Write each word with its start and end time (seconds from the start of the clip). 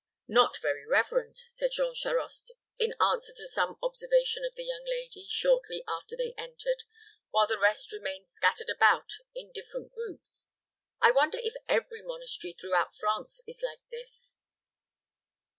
"Not 0.27 0.57
very 0.59 0.83
reverend," 0.83 1.37
said 1.45 1.69
Jean 1.73 1.93
Charost, 1.93 2.51
in 2.79 2.95
answer 2.99 3.31
to 3.35 3.45
some 3.47 3.77
observation 3.83 4.43
of 4.43 4.55
the 4.55 4.63
young 4.65 4.83
lady, 4.83 5.27
shortly 5.29 5.83
after 5.87 6.17
they 6.17 6.33
entered, 6.39 6.85
while 7.29 7.45
the 7.45 7.59
rest 7.59 7.91
remained 7.93 8.27
scattered 8.27 8.71
about 8.75 9.11
in 9.35 9.51
different 9.51 9.93
groups. 9.93 10.47
"I 11.01 11.11
wonder 11.11 11.37
if 11.39 11.53
every 11.69 12.01
monastery 12.01 12.53
throughout 12.59 12.95
France 12.95 13.41
is 13.45 13.61
like 13.61 13.81
this." 13.91 14.37